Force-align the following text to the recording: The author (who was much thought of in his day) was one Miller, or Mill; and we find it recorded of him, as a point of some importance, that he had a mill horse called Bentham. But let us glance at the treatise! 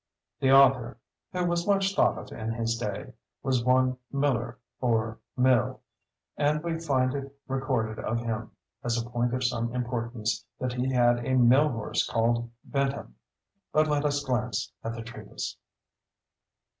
The 0.39 0.51
author 0.51 0.97
(who 1.31 1.45
was 1.45 1.67
much 1.67 1.95
thought 1.95 2.17
of 2.17 2.31
in 2.35 2.53
his 2.53 2.75
day) 2.75 3.13
was 3.43 3.63
one 3.63 3.97
Miller, 4.11 4.57
or 4.79 5.19
Mill; 5.37 5.79
and 6.35 6.63
we 6.63 6.79
find 6.79 7.13
it 7.13 7.31
recorded 7.47 7.99
of 8.03 8.17
him, 8.19 8.49
as 8.83 8.99
a 8.99 9.07
point 9.07 9.31
of 9.35 9.43
some 9.43 9.71
importance, 9.75 10.43
that 10.59 10.73
he 10.73 10.91
had 10.91 11.23
a 11.23 11.35
mill 11.35 11.69
horse 11.69 12.03
called 12.09 12.49
Bentham. 12.63 13.13
But 13.71 13.87
let 13.87 14.03
us 14.03 14.23
glance 14.25 14.71
at 14.83 14.95
the 14.95 15.03
treatise! 15.03 15.55